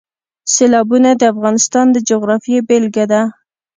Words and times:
سیلابونه 0.53 1.09
د 1.15 1.21
افغانستان 1.33 1.85
د 1.91 1.97
جغرافیې 2.09 2.59
بېلګه 2.67 3.05
ده. 3.11 3.21